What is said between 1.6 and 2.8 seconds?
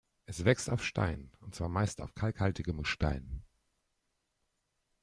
meist auf kalkhaltigem